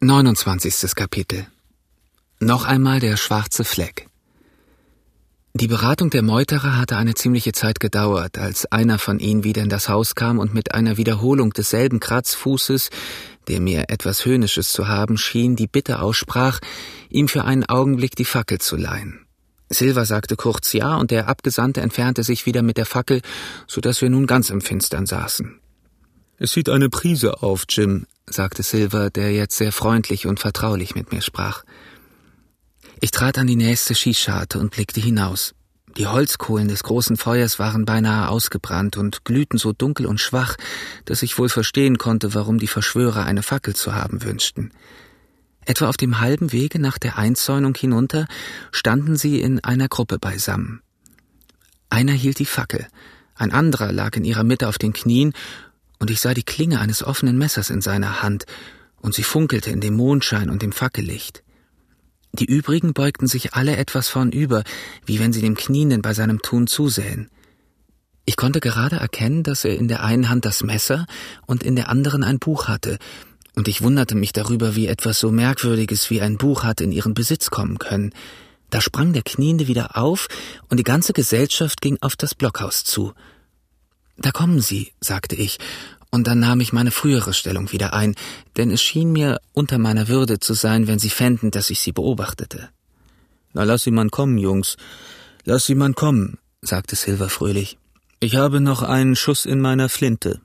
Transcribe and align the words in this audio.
29. 0.00 0.94
Kapitel 0.94 1.46
Noch 2.38 2.66
einmal 2.66 3.00
der 3.00 3.16
schwarze 3.16 3.64
Fleck. 3.64 4.10
Die 5.54 5.68
Beratung 5.68 6.10
der 6.10 6.20
Meuterer 6.20 6.76
hatte 6.76 6.98
eine 6.98 7.14
ziemliche 7.14 7.52
Zeit 7.52 7.80
gedauert, 7.80 8.36
als 8.36 8.70
einer 8.70 8.98
von 8.98 9.20
ihnen 9.20 9.42
wieder 9.42 9.62
in 9.62 9.70
das 9.70 9.88
Haus 9.88 10.14
kam 10.14 10.38
und 10.38 10.52
mit 10.52 10.74
einer 10.74 10.98
Wiederholung 10.98 11.54
desselben 11.54 11.98
Kratzfußes, 11.98 12.90
der 13.48 13.62
mir 13.62 13.86
etwas 13.88 14.26
Höhnisches 14.26 14.70
zu 14.70 14.86
haben 14.86 15.16
schien, 15.16 15.56
die 15.56 15.66
Bitte 15.66 16.02
aussprach, 16.02 16.60
ihm 17.08 17.26
für 17.26 17.44
einen 17.44 17.64
Augenblick 17.64 18.16
die 18.16 18.26
Fackel 18.26 18.60
zu 18.60 18.76
leihen. 18.76 19.24
Silva 19.70 20.04
sagte 20.04 20.36
kurz 20.36 20.74
ja, 20.74 20.96
und 20.96 21.10
der 21.10 21.26
Abgesandte 21.26 21.80
entfernte 21.80 22.22
sich 22.22 22.44
wieder 22.44 22.60
mit 22.60 22.76
der 22.76 22.84
Fackel, 22.84 23.22
so 23.66 23.80
dass 23.80 24.02
wir 24.02 24.10
nun 24.10 24.26
ganz 24.26 24.50
im 24.50 24.60
Finstern 24.60 25.06
saßen. 25.06 25.58
Es 26.38 26.52
sieht 26.52 26.68
eine 26.68 26.90
Prise 26.90 27.42
auf, 27.42 27.64
Jim, 27.68 28.06
sagte 28.26 28.62
Silver, 28.62 29.08
der 29.08 29.32
jetzt 29.32 29.56
sehr 29.56 29.72
freundlich 29.72 30.26
und 30.26 30.38
vertraulich 30.38 30.94
mit 30.94 31.10
mir 31.10 31.22
sprach. 31.22 31.64
Ich 33.00 33.10
trat 33.10 33.38
an 33.38 33.46
die 33.46 33.56
nächste 33.56 33.94
Schießscharte 33.94 34.58
und 34.58 34.70
blickte 34.70 35.00
hinaus. 35.00 35.54
Die 35.96 36.06
Holzkohlen 36.06 36.68
des 36.68 36.82
großen 36.82 37.16
Feuers 37.16 37.58
waren 37.58 37.86
beinahe 37.86 38.28
ausgebrannt 38.28 38.98
und 38.98 39.24
glühten 39.24 39.56
so 39.56 39.72
dunkel 39.72 40.04
und 40.04 40.20
schwach, 40.20 40.56
dass 41.06 41.22
ich 41.22 41.38
wohl 41.38 41.48
verstehen 41.48 41.96
konnte, 41.96 42.34
warum 42.34 42.58
die 42.58 42.66
Verschwörer 42.66 43.24
eine 43.24 43.42
Fackel 43.42 43.74
zu 43.74 43.94
haben 43.94 44.22
wünschten. 44.22 44.72
Etwa 45.64 45.88
auf 45.88 45.96
dem 45.96 46.20
halben 46.20 46.52
Wege 46.52 46.78
nach 46.78 46.98
der 46.98 47.16
Einzäunung 47.16 47.74
hinunter 47.74 48.26
standen 48.72 49.16
sie 49.16 49.40
in 49.40 49.64
einer 49.64 49.88
Gruppe 49.88 50.18
beisammen. 50.18 50.82
Einer 51.88 52.12
hielt 52.12 52.38
die 52.40 52.46
Fackel, 52.46 52.86
ein 53.38 53.52
anderer 53.52 53.92
lag 53.92 54.16
in 54.16 54.24
ihrer 54.24 54.44
Mitte 54.44 54.66
auf 54.66 54.78
den 54.78 54.94
Knien 54.94 55.34
und 55.98 56.10
ich 56.10 56.20
sah 56.20 56.34
die 56.34 56.42
Klinge 56.42 56.80
eines 56.80 57.02
offenen 57.02 57.38
Messers 57.38 57.70
in 57.70 57.80
seiner 57.80 58.22
Hand, 58.22 58.44
und 59.00 59.14
sie 59.14 59.22
funkelte 59.22 59.70
in 59.70 59.80
dem 59.80 59.94
Mondschein 59.94 60.50
und 60.50 60.62
dem 60.62 60.72
Fackellicht. 60.72 61.42
Die 62.32 62.44
übrigen 62.44 62.92
beugten 62.92 63.26
sich 63.26 63.54
alle 63.54 63.76
etwas 63.76 64.08
vornüber, 64.08 64.62
wie 65.04 65.20
wenn 65.20 65.32
sie 65.32 65.40
dem 65.40 65.56
Knienden 65.56 66.02
bei 66.02 66.12
seinem 66.12 66.42
Tun 66.42 66.66
zusähen. 66.66 67.30
Ich 68.26 68.36
konnte 68.36 68.60
gerade 68.60 68.96
erkennen, 68.96 69.42
dass 69.42 69.64
er 69.64 69.76
in 69.76 69.88
der 69.88 70.02
einen 70.02 70.28
Hand 70.28 70.44
das 70.44 70.62
Messer 70.62 71.06
und 71.46 71.62
in 71.62 71.76
der 71.76 71.88
anderen 71.88 72.24
ein 72.24 72.38
Buch 72.38 72.68
hatte, 72.68 72.98
und 73.54 73.68
ich 73.68 73.80
wunderte 73.80 74.14
mich 74.14 74.32
darüber, 74.32 74.76
wie 74.76 74.86
etwas 74.86 75.18
so 75.18 75.32
Merkwürdiges 75.32 76.10
wie 76.10 76.20
ein 76.20 76.36
Buch 76.36 76.62
hatte 76.62 76.84
in 76.84 76.92
ihren 76.92 77.14
Besitz 77.14 77.50
kommen 77.50 77.78
können. 77.78 78.12
Da 78.68 78.82
sprang 78.82 79.14
der 79.14 79.22
Kniende 79.22 79.66
wieder 79.66 79.96
auf, 79.96 80.28
und 80.68 80.76
die 80.76 80.84
ganze 80.84 81.14
Gesellschaft 81.14 81.80
ging 81.80 81.96
auf 82.02 82.16
das 82.16 82.34
Blockhaus 82.34 82.84
zu. 82.84 83.14
Da 84.18 84.30
kommen 84.30 84.60
Sie, 84.60 84.92
sagte 85.00 85.36
ich, 85.36 85.58
und 86.10 86.26
dann 86.26 86.40
nahm 86.40 86.60
ich 86.60 86.72
meine 86.72 86.90
frühere 86.90 87.34
Stellung 87.34 87.72
wieder 87.72 87.92
ein, 87.92 88.14
denn 88.56 88.70
es 88.70 88.82
schien 88.82 89.12
mir 89.12 89.38
unter 89.52 89.78
meiner 89.78 90.08
Würde 90.08 90.40
zu 90.40 90.54
sein, 90.54 90.86
wenn 90.86 90.98
Sie 90.98 91.10
fänden, 91.10 91.50
dass 91.50 91.70
ich 91.70 91.80
Sie 91.80 91.92
beobachtete. 91.92 92.70
Na 93.56 93.64
lass 93.64 93.84
sie 93.84 93.90
man 93.90 94.10
kommen, 94.10 94.36
Jungs. 94.36 94.76
Lass 95.46 95.64
sie 95.64 95.74
man 95.74 95.94
kommen, 95.94 96.36
sagte 96.60 96.94
Silver 96.94 97.30
fröhlich. 97.30 97.78
Ich 98.20 98.36
habe 98.36 98.60
noch 98.60 98.82
einen 98.82 99.16
Schuss 99.16 99.46
in 99.46 99.60
meiner 99.60 99.88
Flinte. 99.88 100.42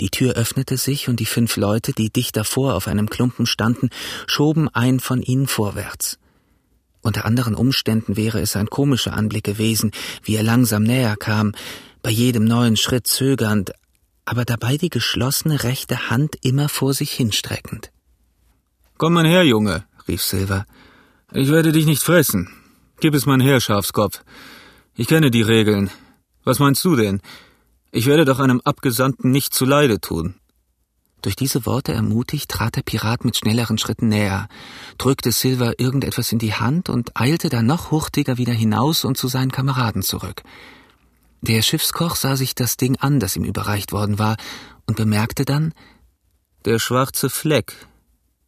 Die 0.00 0.10
Tür 0.10 0.34
öffnete 0.34 0.76
sich 0.76 1.08
und 1.08 1.18
die 1.18 1.26
fünf 1.26 1.56
Leute, 1.56 1.92
die 1.92 2.08
dicht 2.08 2.36
davor 2.36 2.76
auf 2.76 2.86
einem 2.86 3.10
Klumpen 3.10 3.46
standen, 3.46 3.90
schoben 4.28 4.68
einen 4.68 5.00
von 5.00 5.22
ihnen 5.22 5.48
vorwärts. 5.48 6.18
Unter 7.00 7.24
anderen 7.24 7.56
Umständen 7.56 8.16
wäre 8.16 8.40
es 8.40 8.54
ein 8.54 8.70
komischer 8.70 9.14
Anblick 9.14 9.42
gewesen, 9.42 9.90
wie 10.22 10.36
er 10.36 10.44
langsam 10.44 10.84
näher 10.84 11.16
kam, 11.16 11.52
bei 12.02 12.10
jedem 12.10 12.44
neuen 12.44 12.76
Schritt 12.76 13.06
zögernd, 13.06 13.72
aber 14.24 14.44
dabei 14.44 14.76
die 14.76 14.90
geschlossene 14.90 15.62
rechte 15.64 16.10
Hand 16.10 16.36
immer 16.42 16.68
vor 16.68 16.94
sich 16.94 17.10
hinstreckend. 17.12 17.90
Komm 18.96 19.14
mal 19.14 19.26
her, 19.26 19.44
Junge, 19.44 19.84
rief 20.08 20.22
Silver. 20.22 20.66
Ich 21.32 21.50
werde 21.50 21.72
dich 21.72 21.86
nicht 21.86 22.02
fressen. 22.02 22.50
Gib 23.00 23.14
es 23.14 23.26
mein 23.26 23.40
her, 23.40 23.60
Schafskopf. 23.60 24.22
Ich 24.94 25.08
kenne 25.08 25.30
die 25.30 25.42
Regeln. 25.42 25.90
Was 26.44 26.58
meinst 26.58 26.84
du 26.84 26.96
denn? 26.96 27.20
Ich 27.92 28.06
werde 28.06 28.24
doch 28.24 28.38
einem 28.38 28.60
Abgesandten 28.60 29.30
nicht 29.30 29.54
zuleide 29.54 30.00
tun. 30.00 30.34
Durch 31.22 31.36
diese 31.36 31.66
Worte 31.66 31.92
ermutigt, 31.92 32.50
trat 32.50 32.76
der 32.76 32.82
Pirat 32.82 33.24
mit 33.24 33.36
schnelleren 33.36 33.78
Schritten 33.78 34.08
näher, 34.08 34.48
drückte 34.96 35.32
Silver 35.32 35.78
irgendetwas 35.78 36.32
in 36.32 36.38
die 36.38 36.54
Hand 36.54 36.88
und 36.88 37.18
eilte 37.20 37.48
dann 37.48 37.66
noch 37.66 37.90
hurtiger 37.90 38.38
wieder 38.38 38.54
hinaus 38.54 39.04
und 39.04 39.18
zu 39.18 39.28
seinen 39.28 39.52
Kameraden 39.52 40.02
zurück. 40.02 40.42
Der 41.42 41.62
Schiffskoch 41.62 42.16
sah 42.16 42.36
sich 42.36 42.54
das 42.54 42.76
Ding 42.76 42.96
an, 42.96 43.18
das 43.20 43.36
ihm 43.36 43.44
überreicht 43.44 43.92
worden 43.92 44.18
war, 44.18 44.36
und 44.86 44.96
bemerkte 44.96 45.44
dann 45.44 45.72
Der 46.64 46.78
schwarze 46.78 47.30
Fleck. 47.30 47.74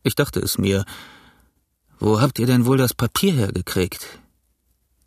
Ich 0.03 0.14
dachte 0.14 0.41
es 0.41 0.58
mir. 0.58 0.84
Wo 1.98 2.20
habt 2.20 2.38
ihr 2.38 2.47
denn 2.47 2.66
wohl 2.66 2.76
das 2.76 2.94
Papier 2.94 3.32
hergekriegt? 3.32 4.06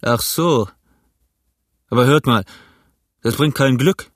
Ach 0.02 0.22
so. 0.22 0.70
Aber 1.90 2.06
hört 2.06 2.26
mal, 2.26 2.46
das 3.22 3.36
bringt 3.36 3.56
kein 3.56 3.78
Glück. 3.78 4.12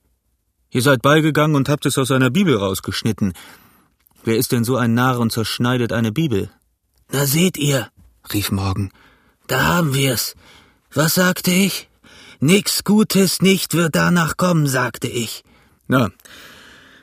Ihr 0.72 0.82
seid 0.82 1.02
beigegangen 1.02 1.56
und 1.56 1.70
habt 1.70 1.86
es 1.86 1.98
aus 1.98 2.12
einer 2.12 2.30
Bibel 2.30 2.56
rausgeschnitten. 2.56 3.34
Wer 4.24 4.38
ist 4.38 4.52
denn 4.52 4.64
so 4.64 4.78
ein 4.78 4.94
Narr 4.94 5.20
und 5.20 5.32
zerschneidet 5.32 5.92
eine 5.94 6.12
Bibel? 6.12 6.50
Na 7.12 7.26
seht 7.26 7.58
ihr, 7.58 7.92
rief 8.34 8.52
Morgan. 8.52 8.92
Da 9.48 9.64
haben 9.64 9.94
wir's. 9.94 10.36
Was 10.94 11.16
sagte 11.16 11.52
ich? 11.52 11.89
Nix 12.42 12.86
Gutes 12.86 13.42
nicht 13.42 13.74
wird 13.74 13.96
danach 13.96 14.38
kommen, 14.38 14.66
sagte 14.66 15.08
ich. 15.08 15.44
Na, 15.88 16.10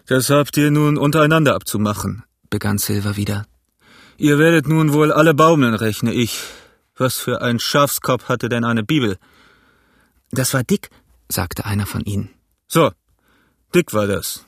das 0.07 0.31
habt 0.31 0.57
ihr 0.57 0.71
nun 0.71 0.97
untereinander 0.97 1.55
abzumachen, 1.55 2.23
begann 2.49 2.79
Silver 2.79 3.17
wieder. 3.17 3.47
Ihr 4.17 4.39
werdet 4.39 4.67
nun 4.67 4.95
wohl 4.95 5.13
alle 5.13 5.35
baumeln, 5.35 5.75
rechne 5.75 6.15
ich. 6.15 6.43
Was 6.97 7.17
für 7.19 7.43
ein 7.43 7.59
Schafskopf 7.59 8.31
hatte 8.31 8.49
denn 8.49 8.65
eine 8.65 8.83
Bibel? 8.83 9.19
Das 10.31 10.55
war 10.55 10.65
Dick, 10.65 10.89
sagte 11.29 11.67
einer 11.67 11.85
von 11.85 12.01
ihnen. 12.03 12.31
So, 12.67 12.93
Dick 13.75 13.93
war 13.93 14.07
das. 14.07 14.47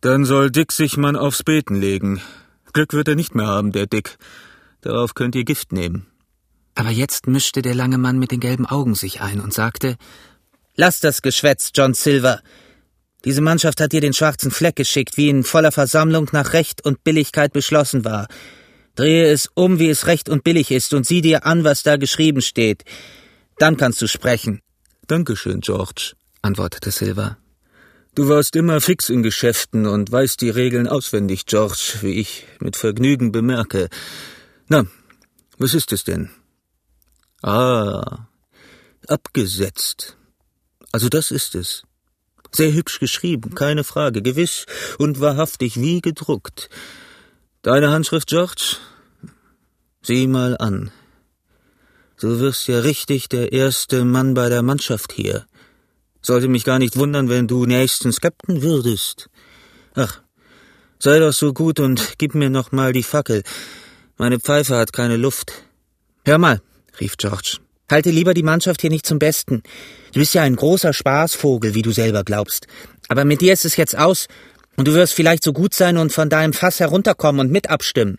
Dann 0.00 0.24
soll 0.24 0.50
Dick 0.50 0.72
sich 0.72 0.96
man 0.96 1.16
aufs 1.16 1.42
Beten 1.42 1.74
legen. 1.74 2.22
Glück 2.72 2.94
wird 2.94 3.08
er 3.08 3.14
nicht 3.14 3.34
mehr 3.34 3.46
haben, 3.46 3.72
der 3.72 3.86
Dick. 3.86 4.16
Darauf 4.80 5.12
könnt 5.14 5.34
ihr 5.34 5.44
Gift 5.44 5.72
nehmen. 5.72 6.06
Aber 6.74 6.90
jetzt 6.90 7.26
mischte 7.26 7.62
der 7.62 7.74
lange 7.74 7.98
Mann 7.98 8.18
mit 8.18 8.30
den 8.30 8.40
gelben 8.40 8.66
Augen 8.66 8.94
sich 8.94 9.20
ein 9.20 9.40
und 9.40 9.52
sagte 9.52 9.96
Lass 10.74 11.00
das 11.00 11.20
Geschwätz, 11.20 11.70
John 11.74 11.92
Silver. 11.92 12.40
Diese 13.24 13.42
Mannschaft 13.42 13.80
hat 13.80 13.92
dir 13.92 14.00
den 14.00 14.14
schwarzen 14.14 14.50
Fleck 14.50 14.76
geschickt, 14.76 15.16
wie 15.16 15.28
in 15.28 15.44
voller 15.44 15.70
Versammlung 15.70 16.28
nach 16.32 16.54
Recht 16.54 16.84
und 16.84 17.04
Billigkeit 17.04 17.52
beschlossen 17.52 18.04
war. 18.04 18.26
Drehe 18.94 19.30
es 19.30 19.48
um, 19.54 19.78
wie 19.78 19.88
es 19.88 20.06
recht 20.06 20.28
und 20.28 20.44
billig 20.44 20.70
ist, 20.70 20.92
und 20.92 21.06
sieh 21.06 21.20
dir 21.20 21.46
an, 21.46 21.64
was 21.64 21.82
da 21.82 21.96
geschrieben 21.96 22.42
steht. 22.42 22.84
Dann 23.58 23.76
kannst 23.76 24.02
du 24.02 24.08
sprechen. 24.08 24.60
Dankeschön, 25.06 25.60
George, 25.60 26.14
antwortete 26.42 26.90
Silver. 26.90 27.38
Du 28.14 28.28
warst 28.28 28.56
immer 28.56 28.80
fix 28.80 29.08
in 29.08 29.22
Geschäften 29.22 29.86
und 29.86 30.12
weißt 30.12 30.40
die 30.40 30.50
Regeln 30.50 30.86
auswendig, 30.86 31.46
George, 31.46 31.94
wie 32.00 32.14
ich 32.14 32.46
mit 32.60 32.76
Vergnügen 32.76 33.32
bemerke. 33.32 33.88
Na, 34.68 34.84
was 35.58 35.74
ist 35.74 35.92
es 35.92 36.04
denn? 36.04 36.30
Ah, 37.42 38.28
abgesetzt. 39.08 40.16
Also 40.92 41.08
das 41.08 41.30
ist 41.30 41.56
es. 41.56 41.82
Sehr 42.52 42.72
hübsch 42.72 43.00
geschrieben, 43.00 43.54
keine 43.54 43.82
Frage, 43.82 44.22
gewiss 44.22 44.66
und 44.98 45.20
wahrhaftig 45.20 45.80
wie 45.80 46.00
gedruckt. 46.00 46.70
Deine 47.62 47.90
Handschrift, 47.90 48.28
George? 48.28 48.76
Sieh 50.02 50.26
mal 50.26 50.56
an. 50.58 50.92
Du 52.20 52.38
wirst 52.38 52.68
ja 52.68 52.78
richtig 52.80 53.28
der 53.28 53.52
erste 53.52 54.04
Mann 54.04 54.34
bei 54.34 54.48
der 54.48 54.62
Mannschaft 54.62 55.12
hier. 55.12 55.46
Sollte 56.20 56.46
mich 56.46 56.64
gar 56.64 56.78
nicht 56.78 56.96
wundern, 56.96 57.28
wenn 57.28 57.48
du 57.48 57.66
nächstens 57.66 58.20
Captain 58.20 58.62
würdest. 58.62 59.28
Ach, 59.94 60.20
sei 61.00 61.18
doch 61.18 61.32
so 61.32 61.52
gut 61.52 61.80
und 61.80 62.14
gib 62.18 62.36
mir 62.36 62.50
noch 62.50 62.70
mal 62.70 62.92
die 62.92 63.02
Fackel. 63.02 63.42
Meine 64.18 64.38
Pfeife 64.38 64.76
hat 64.76 64.92
keine 64.92 65.16
Luft. 65.16 65.52
Hör 66.24 66.38
mal, 66.38 66.62
rief 67.00 67.16
George. 67.16 67.58
Halte 67.90 68.10
lieber 68.10 68.32
die 68.32 68.42
Mannschaft 68.42 68.80
hier 68.80 68.90
nicht 68.90 69.04
zum 69.04 69.18
Besten. 69.18 69.62
Du 70.12 70.20
bist 70.20 70.34
ja 70.34 70.42
ein 70.42 70.56
großer 70.56 70.92
Spaßvogel, 70.92 71.74
wie 71.74 71.82
du 71.82 71.90
selber 71.92 72.24
glaubst. 72.24 72.66
Aber 73.08 73.24
mit 73.24 73.40
dir 73.40 73.52
ist 73.52 73.64
es 73.64 73.76
jetzt 73.76 73.96
aus, 73.96 74.28
und 74.76 74.88
du 74.88 74.94
wirst 74.94 75.12
vielleicht 75.12 75.44
so 75.44 75.52
gut 75.52 75.74
sein 75.74 75.98
und 75.98 76.12
von 76.12 76.30
deinem 76.30 76.54
Fass 76.54 76.80
herunterkommen 76.80 77.40
und 77.40 77.52
mit 77.52 77.68
abstimmen. 77.68 78.18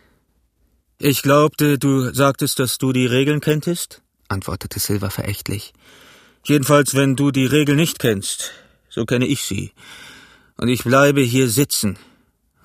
Ich 1.00 1.24
glaubte, 1.24 1.80
du 1.80 2.14
sagtest, 2.14 2.60
dass 2.60 2.78
du 2.78 2.94
die 2.94 3.08
Regeln 3.08 3.42
kenntest, 3.42 4.04
antwortete 4.28 4.80
Silver 4.80 5.10
verächtlich. 5.10 5.74
Jedenfalls, 6.46 6.94
wenn 6.94 7.16
du 7.16 7.32
die 7.32 7.48
Regel 7.48 7.76
nicht 7.76 7.98
kennst, 7.98 8.52
so 8.90 9.06
kenne 9.06 9.26
ich 9.26 9.42
sie. 9.42 9.72
Und 10.56 10.68
ich 10.68 10.84
bleibe 10.84 11.22
hier 11.22 11.50
sitzen. 11.50 11.98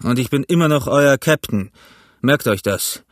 Und 0.03 0.19
ich 0.19 0.29
bin 0.29 0.45
immer 0.45 0.69
noch 0.69 0.87
euer 0.87 1.17
Captain. 1.17 1.71
Merkt 2.21 2.47
euch 2.47 2.63
das 2.63 3.03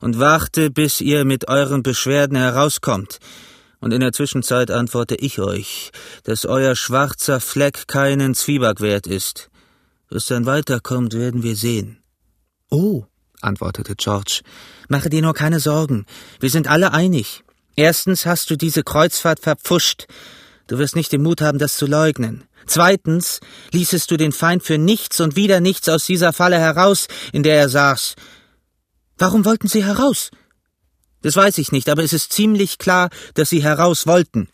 und 0.00 0.18
warte, 0.18 0.70
bis 0.70 1.00
ihr 1.00 1.24
mit 1.24 1.48
euren 1.48 1.82
Beschwerden 1.82 2.36
herauskommt. 2.36 3.18
Und 3.80 3.92
in 3.92 4.00
der 4.00 4.12
Zwischenzeit 4.12 4.70
antworte 4.70 5.14
ich 5.14 5.38
euch, 5.40 5.92
dass 6.24 6.46
euer 6.46 6.74
schwarzer 6.74 7.40
Fleck 7.40 7.86
keinen 7.86 8.34
Zwieback 8.34 8.80
wert 8.80 9.06
ist. 9.06 9.50
Was 10.10 10.26
dann 10.26 10.46
weiterkommt, 10.46 11.14
werden 11.14 11.42
wir 11.42 11.54
sehen. 11.54 12.02
Oh, 12.70 13.04
antwortete 13.40 13.94
George. 13.94 14.40
Mache 14.88 15.10
dir 15.10 15.22
nur 15.22 15.34
keine 15.34 15.60
Sorgen. 15.60 16.06
Wir 16.40 16.50
sind 16.50 16.68
alle 16.68 16.92
einig. 16.92 17.44
Erstens 17.76 18.26
hast 18.26 18.50
du 18.50 18.56
diese 18.56 18.82
Kreuzfahrt 18.82 19.40
verpfuscht. 19.40 20.06
Du 20.66 20.78
wirst 20.78 20.96
nicht 20.96 21.12
den 21.12 21.22
Mut 21.22 21.40
haben, 21.40 21.58
das 21.58 21.76
zu 21.76 21.86
leugnen. 21.86 22.44
Zweitens 22.66 23.40
ließest 23.72 24.10
du 24.10 24.16
den 24.16 24.32
Feind 24.32 24.62
für 24.62 24.76
nichts 24.76 25.20
und 25.20 25.36
wieder 25.36 25.60
nichts 25.60 25.88
aus 25.88 26.04
dieser 26.04 26.32
Falle 26.32 26.58
heraus, 26.58 27.08
in 27.32 27.42
der 27.42 27.56
er 27.56 27.68
saß. 27.68 28.16
Warum 29.18 29.44
wollten 29.44 29.68
sie 29.68 29.84
heraus? 29.84 30.30
Das 31.22 31.34
weiß 31.36 31.58
ich 31.58 31.72
nicht, 31.72 31.88
aber 31.88 32.04
es 32.04 32.12
ist 32.12 32.32
ziemlich 32.32 32.78
klar, 32.78 33.10
dass 33.34 33.50
sie 33.50 33.62
heraus 33.62 34.06
wollten. 34.06 34.48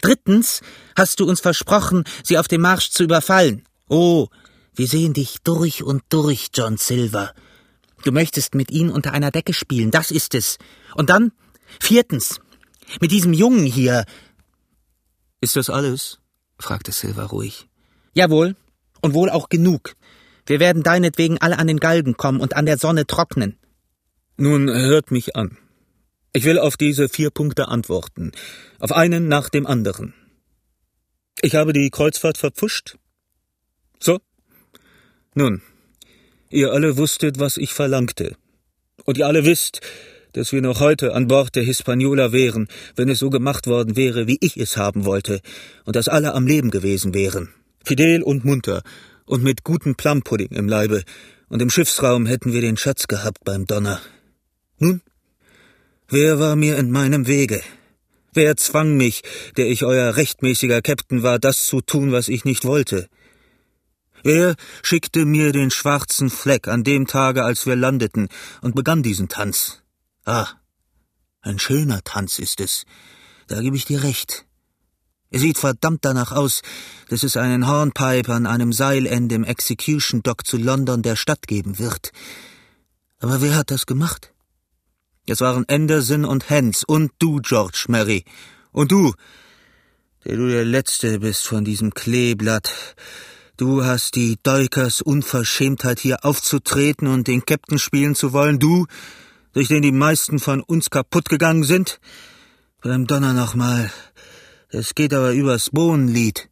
Drittens 0.00 0.62
hast 0.96 1.20
du 1.20 1.26
uns 1.26 1.40
versprochen, 1.40 2.04
sie 2.22 2.38
auf 2.38 2.48
dem 2.48 2.62
Marsch 2.62 2.90
zu 2.90 3.04
überfallen. 3.04 3.64
Oh, 3.88 4.28
wir 4.74 4.86
sehen 4.86 5.12
dich 5.12 5.38
durch 5.44 5.82
und 5.82 6.02
durch, 6.08 6.48
John 6.54 6.78
Silver. 6.78 7.32
Du 8.02 8.12
möchtest 8.12 8.54
mit 8.54 8.70
ihnen 8.70 8.90
unter 8.90 9.12
einer 9.12 9.30
Decke 9.30 9.54
spielen, 9.54 9.90
das 9.90 10.10
ist 10.10 10.34
es. 10.34 10.58
Und 10.94 11.10
dann, 11.10 11.32
viertens, 11.80 12.40
mit 13.00 13.12
diesem 13.12 13.32
Jungen 13.32 13.64
hier. 13.64 14.04
Ist 15.40 15.56
das 15.56 15.70
alles? 15.70 16.18
fragte 16.58 16.92
Silver 16.92 17.24
ruhig. 17.24 17.68
Jawohl, 18.14 18.56
und 19.00 19.14
wohl 19.14 19.30
auch 19.30 19.48
genug. 19.48 19.94
Wir 20.46 20.60
werden 20.60 20.82
deinetwegen 20.82 21.38
alle 21.38 21.58
an 21.58 21.66
den 21.66 21.80
Galgen 21.80 22.16
kommen 22.16 22.40
und 22.40 22.56
an 22.56 22.66
der 22.66 22.78
Sonne 22.78 23.06
trocknen. 23.06 23.58
Nun 24.36 24.68
hört 24.68 25.12
mich 25.12 25.36
an. 25.36 25.58
Ich 26.32 26.44
will 26.44 26.58
auf 26.58 26.76
diese 26.76 27.08
vier 27.08 27.30
Punkte 27.30 27.68
antworten, 27.68 28.32
auf 28.80 28.90
einen 28.90 29.28
nach 29.28 29.48
dem 29.48 29.66
anderen. 29.66 30.12
Ich 31.40 31.54
habe 31.54 31.72
die 31.72 31.90
Kreuzfahrt 31.90 32.36
verpfuscht. 32.36 32.96
So? 34.00 34.20
Nun, 35.34 35.62
ihr 36.50 36.72
alle 36.72 36.96
wusstet, 36.96 37.38
was 37.38 37.56
ich 37.56 37.72
verlangte. 37.72 38.36
Und 39.04 39.18
ihr 39.18 39.28
alle 39.28 39.44
wisst, 39.44 39.80
dass 40.32 40.50
wir 40.50 40.62
noch 40.62 40.80
heute 40.80 41.14
an 41.14 41.28
Bord 41.28 41.54
der 41.54 41.62
Hispaniola 41.62 42.32
wären, 42.32 42.66
wenn 42.96 43.08
es 43.08 43.20
so 43.20 43.30
gemacht 43.30 43.68
worden 43.68 43.96
wäre, 43.96 44.26
wie 44.26 44.38
ich 44.40 44.56
es 44.56 44.76
haben 44.76 45.04
wollte, 45.04 45.40
und 45.84 45.94
dass 45.94 46.08
alle 46.08 46.34
am 46.34 46.48
Leben 46.48 46.72
gewesen 46.72 47.14
wären. 47.14 47.50
Fidel 47.84 48.22
und 48.22 48.44
munter, 48.44 48.82
und 49.26 49.44
mit 49.44 49.62
gutem 49.62 49.94
Plumpudding 49.94 50.50
im 50.50 50.68
Leibe, 50.68 51.04
und 51.48 51.62
im 51.62 51.70
Schiffsraum 51.70 52.26
hätten 52.26 52.52
wir 52.52 52.62
den 52.62 52.76
Schatz 52.76 53.06
gehabt 53.06 53.44
beim 53.44 53.66
Donner. 53.66 54.00
Nun, 54.78 55.00
Wer 56.08 56.38
war 56.38 56.54
mir 56.54 56.76
in 56.76 56.90
meinem 56.90 57.26
Wege? 57.26 57.62
Wer 58.34 58.56
zwang 58.56 58.96
mich, 58.96 59.22
der 59.56 59.68
ich 59.68 59.84
euer 59.84 60.16
rechtmäßiger 60.16 60.78
Käpt'n 60.78 61.22
war, 61.22 61.38
das 61.38 61.66
zu 61.66 61.80
tun, 61.80 62.12
was 62.12 62.28
ich 62.28 62.44
nicht 62.44 62.64
wollte? 62.64 63.08
Wer 64.22 64.54
schickte 64.82 65.24
mir 65.24 65.52
den 65.52 65.70
schwarzen 65.70 66.30
Fleck 66.30 66.68
an 66.68 66.84
dem 66.84 67.06
Tage, 67.06 67.42
als 67.42 67.66
wir 67.66 67.74
landeten, 67.74 68.28
und 68.60 68.74
begann 68.74 69.02
diesen 69.02 69.28
Tanz? 69.28 69.82
Ah, 70.24 70.48
ein 71.40 71.58
schöner 71.58 72.02
Tanz 72.04 72.38
ist 72.38 72.60
es. 72.60 72.84
Da 73.46 73.60
gebe 73.60 73.76
ich 73.76 73.86
dir 73.86 74.02
recht. 74.02 74.46
Er 75.30 75.40
sieht 75.40 75.58
verdammt 75.58 76.04
danach 76.04 76.32
aus, 76.32 76.62
dass 77.08 77.22
es 77.22 77.36
einen 77.36 77.66
Hornpipe 77.66 78.32
an 78.32 78.46
einem 78.46 78.72
Seilende 78.72 79.34
im 79.34 79.44
Execution 79.44 80.22
Dock 80.22 80.46
zu 80.46 80.58
London 80.58 81.02
der 81.02 81.16
Stadt 81.16 81.46
geben 81.46 81.78
wird. 81.78 82.12
Aber 83.18 83.40
wer 83.40 83.56
hat 83.56 83.70
das 83.70 83.86
gemacht? 83.86 84.33
Es 85.26 85.40
waren 85.40 85.64
Anderson 85.68 86.24
und 86.26 86.50
Hens 86.50 86.84
und 86.84 87.12
du, 87.18 87.40
George 87.40 87.86
Mary. 87.88 88.24
Und 88.72 88.92
du, 88.92 89.14
der 90.24 90.36
du 90.36 90.48
der 90.48 90.64
Letzte 90.64 91.20
bist 91.20 91.46
von 91.46 91.64
diesem 91.64 91.94
Kleeblatt. 91.94 92.70
Du 93.56 93.84
hast 93.84 94.16
die 94.16 94.36
Deukers 94.42 95.00
Unverschämtheit, 95.00 96.00
hier 96.00 96.24
aufzutreten 96.24 97.08
und 97.08 97.26
den 97.26 97.46
Captain 97.46 97.78
spielen 97.78 98.14
zu 98.14 98.32
wollen. 98.34 98.58
Du, 98.58 98.86
durch 99.54 99.68
den 99.68 99.80
die 99.80 99.92
meisten 99.92 100.40
von 100.40 100.60
uns 100.60 100.90
kaputt 100.90 101.30
gegangen 101.30 101.64
sind. 101.64 102.00
Beim 102.82 103.06
Donner 103.06 103.32
nochmal. 103.32 103.90
Es 104.68 104.94
geht 104.94 105.14
aber 105.14 105.32
übers 105.32 105.70
Bohnenlied. 105.70 106.50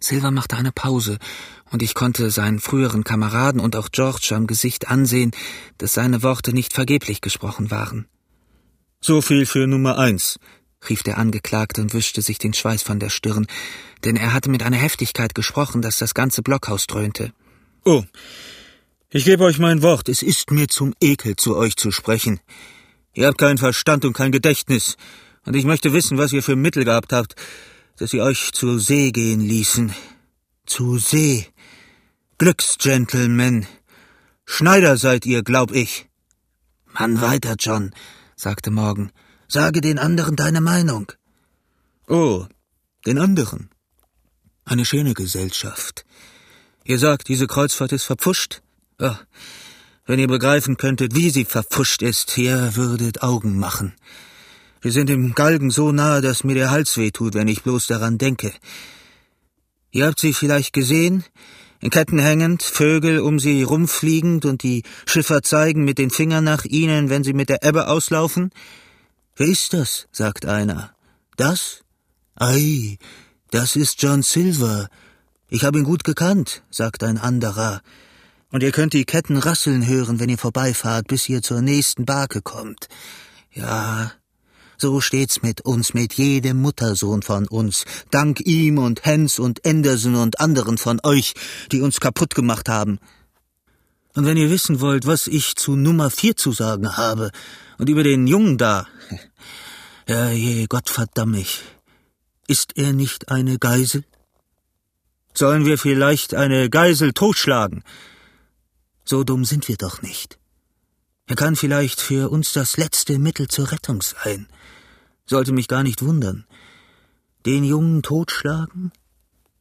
Silver 0.00 0.30
machte 0.30 0.56
eine 0.56 0.72
Pause, 0.72 1.18
und 1.76 1.82
ich 1.82 1.92
konnte 1.92 2.30
seinen 2.30 2.58
früheren 2.58 3.04
Kameraden 3.04 3.60
und 3.60 3.76
auch 3.76 3.90
George 3.92 4.28
am 4.34 4.46
Gesicht 4.46 4.88
ansehen, 4.88 5.32
dass 5.76 5.92
seine 5.92 6.22
Worte 6.22 6.54
nicht 6.54 6.72
vergeblich 6.72 7.20
gesprochen 7.20 7.70
waren. 7.70 8.06
So 9.02 9.20
viel 9.20 9.44
für 9.44 9.66
Nummer 9.66 9.98
eins, 9.98 10.38
rief 10.88 11.02
der 11.02 11.18
Angeklagte 11.18 11.82
und 11.82 11.92
wischte 11.92 12.22
sich 12.22 12.38
den 12.38 12.54
Schweiß 12.54 12.82
von 12.82 12.98
der 12.98 13.10
Stirn, 13.10 13.46
denn 14.06 14.16
er 14.16 14.32
hatte 14.32 14.48
mit 14.48 14.62
einer 14.62 14.78
Heftigkeit 14.78 15.34
gesprochen, 15.34 15.82
dass 15.82 15.98
das 15.98 16.14
ganze 16.14 16.40
Blockhaus 16.40 16.86
dröhnte. 16.86 17.34
Oh, 17.84 18.04
ich 19.10 19.26
gebe 19.26 19.44
euch 19.44 19.58
mein 19.58 19.82
Wort, 19.82 20.08
es 20.08 20.22
ist 20.22 20.52
mir 20.52 20.68
zum 20.68 20.94
Ekel, 21.02 21.36
zu 21.36 21.58
euch 21.58 21.76
zu 21.76 21.90
sprechen. 21.90 22.40
Ihr 23.12 23.26
habt 23.26 23.36
keinen 23.36 23.58
Verstand 23.58 24.06
und 24.06 24.14
kein 24.14 24.32
Gedächtnis, 24.32 24.96
und 25.44 25.54
ich 25.54 25.66
möchte 25.66 25.92
wissen, 25.92 26.16
was 26.16 26.32
ihr 26.32 26.42
für 26.42 26.56
Mittel 26.56 26.86
gehabt 26.86 27.12
habt, 27.12 27.34
dass 27.98 28.12
sie 28.12 28.22
euch 28.22 28.52
zur 28.52 28.80
See 28.80 29.12
gehen 29.12 29.42
ließen. 29.42 29.94
Zu 30.64 30.96
See. 30.96 31.48
Glücksgentlemen. 32.38 33.66
Schneider 34.44 34.98
seid 34.98 35.24
ihr, 35.24 35.42
glaub 35.42 35.72
ich. 35.72 36.06
Mann 36.92 37.22
weiter, 37.22 37.54
John, 37.58 37.94
sagte 38.36 38.70
Morgan. 38.70 39.10
Sage 39.48 39.80
den 39.80 39.98
anderen 39.98 40.36
deine 40.36 40.60
Meinung. 40.60 41.12
Oh, 42.08 42.44
den 43.06 43.18
anderen. 43.18 43.70
Eine 44.66 44.84
schöne 44.84 45.14
Gesellschaft. 45.14 46.04
Ihr 46.84 46.98
sagt, 46.98 47.28
diese 47.28 47.46
Kreuzfahrt 47.46 47.92
ist 47.92 48.04
verpfuscht? 48.04 48.60
Oh, 49.00 49.16
wenn 50.04 50.18
ihr 50.18 50.28
begreifen 50.28 50.76
könntet, 50.76 51.14
wie 51.14 51.30
sie 51.30 51.46
verpfuscht 51.46 52.02
ist, 52.02 52.36
ihr 52.36 52.76
würdet 52.76 53.22
Augen 53.22 53.58
machen. 53.58 53.94
Wir 54.82 54.92
sind 54.92 55.08
im 55.08 55.34
Galgen 55.34 55.70
so 55.70 55.90
nahe, 55.90 56.20
dass 56.20 56.44
mir 56.44 56.54
der 56.54 56.70
Hals 56.70 56.98
wehtut, 56.98 57.32
wenn 57.32 57.48
ich 57.48 57.62
bloß 57.62 57.86
daran 57.86 58.18
denke. 58.18 58.52
Ihr 59.90 60.06
habt 60.06 60.20
sie 60.20 60.34
vielleicht 60.34 60.74
gesehen, 60.74 61.24
in 61.86 61.90
Ketten 61.90 62.18
hängend, 62.18 62.64
Vögel 62.64 63.20
um 63.20 63.38
sie 63.38 63.62
rumfliegend 63.62 64.44
und 64.44 64.64
die 64.64 64.82
Schiffer 65.06 65.44
zeigen 65.44 65.84
mit 65.84 65.98
den 65.98 66.10
Fingern 66.10 66.42
nach 66.42 66.64
ihnen, 66.64 67.10
wenn 67.10 67.22
sie 67.22 67.32
mit 67.32 67.48
der 67.48 67.62
Ebbe 67.62 67.86
auslaufen? 67.86 68.50
Wer 69.36 69.46
ist 69.46 69.72
das? 69.72 70.08
sagt 70.10 70.46
einer. 70.46 70.96
Das? 71.36 71.84
Ei, 72.34 72.98
das 73.52 73.76
ist 73.76 74.02
John 74.02 74.22
Silver. 74.22 74.88
Ich 75.48 75.62
habe 75.62 75.78
ihn 75.78 75.84
gut 75.84 76.02
gekannt, 76.02 76.64
sagt 76.70 77.04
ein 77.04 77.18
anderer. 77.18 77.82
Und 78.50 78.64
ihr 78.64 78.72
könnt 78.72 78.92
die 78.92 79.04
Ketten 79.04 79.36
rasseln 79.36 79.86
hören, 79.86 80.18
wenn 80.18 80.28
ihr 80.28 80.38
vorbeifahrt, 80.38 81.06
bis 81.06 81.28
ihr 81.28 81.40
zur 81.40 81.62
nächsten 81.62 82.04
Barke 82.04 82.42
kommt. 82.42 82.88
Ja, 83.52 84.10
so 84.78 85.00
steht's 85.00 85.42
mit 85.42 85.62
uns, 85.62 85.94
mit 85.94 86.14
jedem 86.14 86.60
Muttersohn 86.60 87.22
von 87.22 87.48
uns, 87.48 87.84
dank 88.10 88.40
ihm 88.40 88.78
und 88.78 89.04
Hens 89.04 89.38
und 89.38 89.66
Anderson 89.66 90.16
und 90.16 90.40
anderen 90.40 90.78
von 90.78 91.00
euch, 91.02 91.34
die 91.72 91.80
uns 91.80 92.00
kaputt 92.00 92.34
gemacht 92.34 92.68
haben. 92.68 92.98
Und 94.14 94.26
wenn 94.26 94.36
ihr 94.36 94.50
wissen 94.50 94.80
wollt, 94.80 95.06
was 95.06 95.26
ich 95.26 95.56
zu 95.56 95.76
Nummer 95.76 96.10
vier 96.10 96.36
zu 96.36 96.52
sagen 96.52 96.96
habe, 96.96 97.30
und 97.78 97.88
über 97.88 98.02
den 98.02 98.26
Jungen 98.26 98.58
da, 98.58 98.86
ja 100.08 100.30
je, 100.30 100.66
Gott 100.66 100.88
verdamm 100.88 101.32
mich, 101.32 101.60
ist 102.48 102.76
er 102.76 102.92
nicht 102.92 103.28
eine 103.28 103.58
Geisel? 103.58 104.04
Sollen 105.34 105.66
wir 105.66 105.76
vielleicht 105.76 106.34
eine 106.34 106.70
Geisel 106.70 107.12
totschlagen? 107.12 107.84
So 109.04 109.22
dumm 109.22 109.44
sind 109.44 109.68
wir 109.68 109.76
doch 109.76 110.00
nicht. 110.00 110.38
Er 111.26 111.36
kann 111.36 111.56
vielleicht 111.56 112.00
für 112.00 112.30
uns 112.30 112.52
das 112.52 112.76
letzte 112.76 113.18
Mittel 113.18 113.48
zur 113.48 113.70
Rettung 113.70 114.00
sein. 114.00 114.48
Sollte 115.28 115.52
mich 115.52 115.68
gar 115.68 115.82
nicht 115.82 116.02
wundern. 116.02 116.46
Den 117.44 117.64
Jungen 117.64 118.02
totschlagen? 118.02 118.92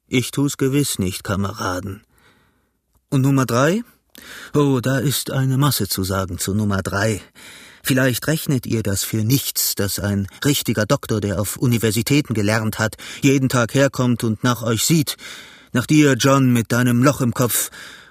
Ich 0.08 0.32
tu's 0.32 0.58
gewiss 0.58 1.00
nicht, 1.00 1.24
Kameraden. 1.24 2.04
Und 3.10 3.22
Nummer 3.22 3.46
drei? 3.46 3.84
Oh, 4.54 4.80
da 4.82 5.00
ist 5.00 5.32
eine 5.32 5.58
Masse 5.58 5.88
zu 5.88 6.04
sagen 6.04 6.38
zu 6.38 6.54
Nummer 6.54 6.82
drei. 6.82 7.22
Vielleicht 7.84 8.28
rechnet 8.28 8.66
ihr 8.66 8.82
das 8.82 9.04
für 9.04 9.24
nichts, 9.24 9.76
dass 9.76 10.00
ein 10.00 10.28
richtiger 10.44 10.86
Doktor, 10.86 11.22
der 11.22 11.40
auf 11.40 11.58
Universitäten 11.58 12.34
gelernt 12.34 12.80
hat, 12.80 12.96
jeden 13.22 13.50
Tag 13.50 13.74
herkommt 13.74 14.24
und 14.24 14.44
nach 14.44 14.64
euch 14.64 14.84
sieht. 14.84 15.18
Nach 15.72 15.86
dir, 15.86 16.14
John, 16.14 16.52
mit 16.54 16.72
deinem 16.72 17.04
Loch 17.04 17.22
im 17.22 17.34
Kopf 17.34 17.70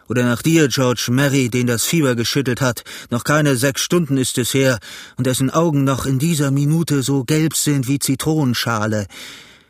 oder 0.08 0.24
nach 0.24 0.42
dir, 0.42 0.68
George 0.68 1.06
Mary, 1.10 1.48
den 1.48 1.66
das 1.66 1.84
Fieber 1.84 2.14
geschüttelt 2.14 2.60
hat. 2.60 2.84
Noch 3.10 3.24
keine 3.24 3.56
sechs 3.56 3.82
Stunden 3.82 4.16
ist 4.16 4.38
es 4.38 4.54
her, 4.54 4.78
und 5.16 5.26
dessen 5.26 5.50
Augen 5.50 5.84
noch 5.84 6.06
in 6.06 6.18
dieser 6.18 6.50
Minute 6.50 7.02
so 7.02 7.24
gelb 7.24 7.56
sind 7.56 7.88
wie 7.88 7.98
Zitronenschale. 7.98 9.06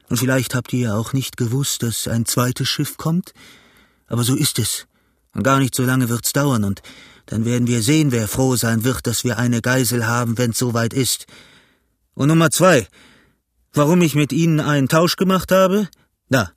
Und 0.08 0.18
vielleicht 0.18 0.54
habt 0.54 0.72
ihr 0.72 0.94
auch 0.94 1.12
nicht 1.12 1.36
gewusst, 1.36 1.82
dass 1.82 2.08
ein 2.08 2.26
zweites 2.26 2.68
Schiff 2.68 2.96
kommt? 2.96 3.32
Aber 4.06 4.22
so 4.22 4.34
ist 4.34 4.58
es. 4.58 4.86
Und 5.34 5.42
gar 5.42 5.58
nicht 5.58 5.74
so 5.74 5.84
lange 5.84 6.08
wird's 6.08 6.32
dauern, 6.32 6.64
und 6.64 6.82
dann 7.26 7.44
werden 7.44 7.66
wir 7.66 7.82
sehen, 7.82 8.12
wer 8.12 8.28
froh 8.28 8.56
sein 8.56 8.84
wird, 8.84 9.06
dass 9.06 9.24
wir 9.24 9.38
eine 9.38 9.62
Geisel 9.62 10.06
haben, 10.06 10.36
wenn's 10.36 10.58
soweit 10.58 10.92
ist. 10.92 11.26
Und 12.14 12.28
Nummer 12.28 12.50
zwei. 12.50 12.86
Warum 13.72 14.02
ich 14.02 14.14
mit 14.14 14.32
Ihnen 14.32 14.60
einen 14.60 14.88
Tausch 14.88 15.16
gemacht 15.16 15.50
habe? 15.50 15.88
Na, 16.28 16.52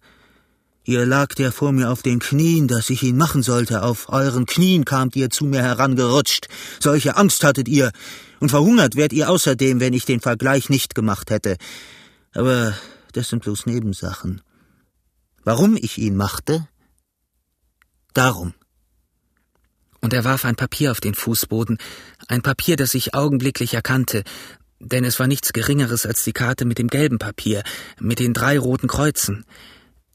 Ihr 0.87 1.05
lagt 1.05 1.37
ja 1.39 1.51
vor 1.51 1.73
mir 1.73 1.91
auf 1.91 2.01
den 2.01 2.19
Knien, 2.19 2.69
dass 2.69 2.89
ich 2.89 3.03
ihn 3.03 3.17
machen 3.17 3.43
sollte. 3.43 3.83
Auf 3.83 4.07
euren 4.07 4.45
Knien 4.45 4.85
kamt 4.85 5.17
ihr 5.17 5.29
zu 5.29 5.43
mir 5.43 5.61
herangerutscht. 5.61 6.47
Solche 6.79 7.17
Angst 7.17 7.43
hattet 7.43 7.67
ihr. 7.67 7.91
Und 8.39 8.51
verhungert 8.51 8.95
wärt 8.95 9.11
ihr 9.11 9.29
außerdem, 9.29 9.81
wenn 9.81 9.91
ich 9.91 10.05
den 10.05 10.21
Vergleich 10.21 10.69
nicht 10.69 10.95
gemacht 10.95 11.29
hätte. 11.29 11.57
Aber 12.33 12.73
das 13.11 13.27
sind 13.27 13.43
bloß 13.43 13.65
Nebensachen. 13.65 14.41
Warum 15.43 15.75
ich 15.75 15.97
ihn 15.97 16.15
machte? 16.15 16.69
Darum. 18.13 18.53
Und 19.99 20.13
er 20.13 20.23
warf 20.23 20.45
ein 20.45 20.55
Papier 20.55 20.91
auf 20.91 21.01
den 21.01 21.15
Fußboden, 21.15 21.79
ein 22.29 22.41
Papier, 22.41 22.77
das 22.77 22.93
ich 22.93 23.13
augenblicklich 23.13 23.73
erkannte, 23.73 24.23
denn 24.79 25.03
es 25.03 25.19
war 25.19 25.27
nichts 25.27 25.51
Geringeres 25.51 26.05
als 26.05 26.23
die 26.23 26.31
Karte 26.31 26.63
mit 26.63 26.77
dem 26.77 26.87
gelben 26.87 27.17
Papier, 27.17 27.63
mit 27.99 28.19
den 28.19 28.33
drei 28.33 28.57
roten 28.57 28.87
Kreuzen. 28.87 29.43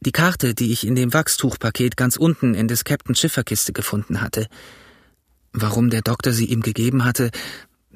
Die 0.04 0.10
Karte, 0.10 0.52
die 0.52 0.72
ich 0.72 0.84
in 0.84 0.96
dem 0.96 1.12
Wachstuchpaket 1.12 1.96
ganz 1.96 2.16
unten 2.16 2.54
in 2.54 2.66
des 2.66 2.82
Captain 2.82 3.14
Schifferkiste 3.14 3.72
gefunden 3.72 4.20
hatte. 4.20 4.48
Warum 5.52 5.90
der 5.90 6.02
Doktor 6.02 6.32
sie 6.32 6.46
ihm 6.46 6.62
gegeben 6.62 7.04
hatte, 7.04 7.30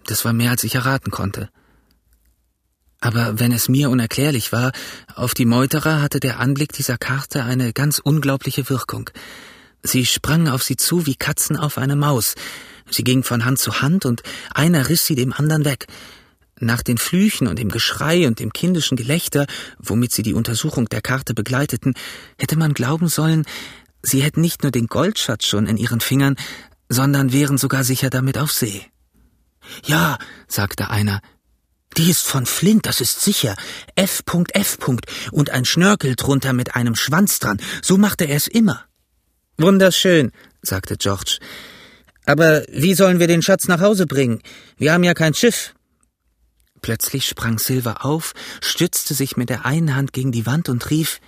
das 0.04 0.24
war 0.24 0.32
mehr 0.32 0.52
als 0.52 0.62
ich 0.62 0.76
erraten 0.76 1.10
konnte. 1.10 1.48
Aber 3.00 3.40
wenn 3.40 3.50
es 3.50 3.68
mir 3.68 3.90
unerklärlich 3.90 4.52
war, 4.52 4.70
auf 5.16 5.34
die 5.34 5.46
Meuterer 5.46 6.00
hatte 6.00 6.20
der 6.20 6.38
Anblick 6.38 6.72
dieser 6.72 6.96
Karte 6.96 7.42
eine 7.42 7.72
ganz 7.72 7.98
unglaubliche 7.98 8.70
Wirkung. 8.70 9.10
Sie 9.82 10.06
sprangen 10.06 10.48
auf 10.48 10.62
sie 10.62 10.76
zu 10.76 11.06
wie 11.06 11.16
Katzen 11.16 11.56
auf 11.56 11.76
eine 11.76 11.96
Maus. 11.96 12.36
Sie 12.88 13.02
gingen 13.02 13.24
von 13.24 13.44
Hand 13.44 13.58
zu 13.58 13.82
Hand 13.82 14.06
und 14.06 14.22
einer 14.54 14.88
riss 14.88 15.06
sie 15.06 15.16
dem 15.16 15.32
anderen 15.32 15.64
weg. 15.64 15.88
Nach 16.58 16.82
den 16.82 16.96
Flüchen 16.98 17.48
und 17.48 17.58
dem 17.58 17.70
Geschrei 17.70 18.26
und 18.26 18.40
dem 18.40 18.52
kindischen 18.52 18.96
Gelächter, 18.96 19.46
womit 19.78 20.12
sie 20.12 20.22
die 20.22 20.34
Untersuchung 20.34 20.88
der 20.88 21.02
Karte 21.02 21.34
begleiteten, 21.34 21.94
hätte 22.38 22.56
man 22.56 22.72
glauben 22.72 23.08
sollen, 23.08 23.44
sie 24.02 24.22
hätten 24.22 24.40
nicht 24.40 24.62
nur 24.62 24.72
den 24.72 24.86
Goldschatz 24.86 25.46
schon 25.46 25.66
in 25.66 25.76
ihren 25.76 26.00
Fingern, 26.00 26.36
sondern 26.88 27.32
wären 27.32 27.58
sogar 27.58 27.84
sicher 27.84 28.10
damit 28.10 28.38
auf 28.38 28.52
See. 28.52 28.82
Ja, 29.84 30.18
sagte 30.48 30.90
einer, 30.90 31.20
die 31.96 32.10
ist 32.10 32.26
von 32.26 32.46
Flint, 32.46 32.86
das 32.86 33.00
ist 33.00 33.22
sicher. 33.22 33.56
F.F. 33.94 34.78
und 35.30 35.50
ein 35.50 35.64
Schnörkel 35.64 36.14
drunter 36.14 36.52
mit 36.52 36.76
einem 36.76 36.94
Schwanz 36.94 37.38
dran. 37.38 37.58
So 37.82 37.96
machte 37.96 38.24
er 38.24 38.36
es 38.36 38.48
immer. 38.48 38.84
Wunderschön, 39.56 40.32
sagte 40.60 40.96
George. 40.98 41.38
Aber 42.26 42.64
wie 42.70 42.94
sollen 42.94 43.18
wir 43.18 43.28
den 43.28 43.40
Schatz 43.40 43.66
nach 43.68 43.80
Hause 43.80 44.06
bringen? 44.06 44.42
Wir 44.76 44.92
haben 44.92 45.04
ja 45.04 45.14
kein 45.14 45.32
Schiff. 45.32 45.74
Plötzlich 46.86 47.26
sprang 47.26 47.58
Silver 47.58 48.04
auf, 48.04 48.32
stützte 48.60 49.12
sich 49.14 49.36
mit 49.36 49.48
der 49.48 49.66
einen 49.66 49.96
Hand 49.96 50.12
gegen 50.12 50.30
die 50.30 50.46
Wand 50.46 50.68
und 50.68 50.88
rief 50.88 51.20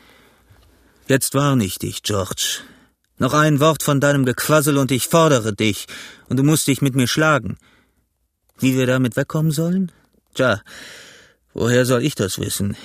Jetzt 1.08 1.34
warn 1.34 1.60
ich 1.60 1.80
dich, 1.80 2.04
George. 2.04 2.60
Noch 3.18 3.34
ein 3.34 3.58
Wort 3.58 3.82
von 3.82 4.00
deinem 4.00 4.24
Gequassel 4.24 4.78
und 4.78 4.92
ich 4.92 5.08
fordere 5.08 5.52
dich, 5.52 5.88
und 6.28 6.36
du 6.36 6.44
musst 6.44 6.68
dich 6.68 6.80
mit 6.80 6.94
mir 6.94 7.08
schlagen. 7.08 7.58
Wie 8.60 8.76
wir 8.76 8.86
damit 8.86 9.16
wegkommen 9.16 9.50
sollen? 9.50 9.90
Tja, 10.32 10.62
woher 11.54 11.84
soll 11.84 12.04
ich 12.04 12.14
das 12.14 12.38
wissen? 12.38 12.76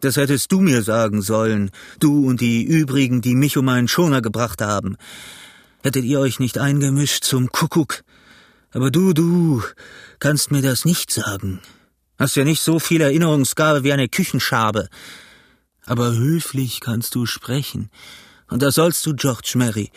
Das 0.00 0.16
hättest 0.16 0.50
du 0.50 0.58
mir 0.58 0.82
sagen 0.82 1.22
sollen, 1.22 1.70
du 2.00 2.26
und 2.26 2.40
die 2.40 2.64
übrigen, 2.64 3.20
die 3.22 3.36
mich 3.36 3.56
um 3.56 3.68
einen 3.68 3.86
Schoner 3.86 4.20
gebracht 4.20 4.62
haben. 4.62 4.96
Hättet 5.84 6.02
ihr 6.02 6.18
euch 6.18 6.40
nicht 6.40 6.58
eingemischt 6.58 7.22
zum 7.22 7.52
Kuckuck? 7.52 8.02
Aber 8.72 8.90
du, 8.90 9.12
du, 9.12 9.62
kannst 10.18 10.50
mir 10.50 10.60
das 10.60 10.84
nicht 10.84 11.12
sagen. 11.12 11.60
Hast 12.18 12.36
ja 12.36 12.44
nicht 12.44 12.62
so 12.62 12.78
viel 12.78 13.00
Erinnerungsgabe 13.00 13.84
wie 13.84 13.92
eine 13.92 14.08
Küchenschabe. 14.08 14.88
Aber 15.84 16.14
höflich 16.14 16.80
kannst 16.80 17.14
du 17.14 17.26
sprechen. 17.26 17.90
Und 18.48 18.62
das 18.62 18.74
sollst 18.76 19.04
du, 19.06 19.14
George 19.14 19.52
Mary. 19.56 19.90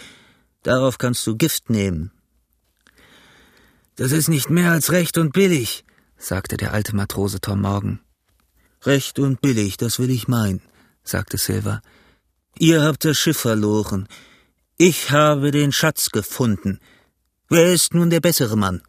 Darauf 0.64 0.98
kannst 0.98 1.26
du 1.26 1.38
Gift 1.38 1.70
nehmen. 1.70 2.12
Das 3.96 4.12
ist 4.12 4.28
nicht 4.28 4.50
mehr 4.50 4.72
als 4.72 4.92
recht 4.92 5.18
und 5.18 5.34
billig, 5.34 5.84
sagte 6.18 6.58
der 6.58 6.74
alte 6.74 6.96
Matrose 6.96 7.42
Tom 7.42 7.62
Morgan. 7.62 8.00
Recht 8.84 9.20
und 9.20 9.42
billig, 9.42 9.78
das 9.78 10.00
will 10.00 10.10
ich 10.10 10.28
meinen, 10.28 10.62
sagte 11.04 11.38
Silver. 11.38 11.82
Ihr 12.58 12.82
habt 12.82 13.04
das 13.04 13.18
Schiff 13.18 13.40
verloren. 13.40 14.08
Ich 14.78 15.12
habe 15.12 15.52
den 15.52 15.72
Schatz 15.72 16.12
gefunden. 16.12 16.80
Wer 17.50 17.74
ist 17.74 17.94
nun 17.94 18.10
der 18.10 18.22
bessere 18.22 18.58
Mann? 18.58 18.82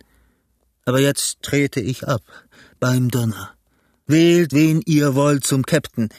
Aber 0.91 0.99
jetzt 0.99 1.43
trete 1.43 1.79
ich 1.79 2.09
ab 2.09 2.21
beim 2.81 3.13
Donner. 3.13 3.55
Wählt, 4.09 4.53
wen 4.53 4.83
ihr 4.87 5.15
wollt 5.15 5.47
zum 5.47 5.63
Käpt'n. 5.63 6.11